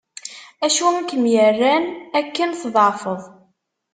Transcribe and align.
Acu 0.65 0.85
i 0.99 1.03
kem-yerran 1.09 1.85
akken 2.19 2.49
tḍeεfeḍ? 2.51 3.21